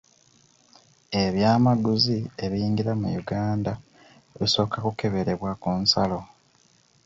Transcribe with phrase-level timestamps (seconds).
[1.23, 3.71] Ebyamaguzi ebiyingira mu Uganda
[4.39, 6.19] bisooka kukeberebwa ku nsalo.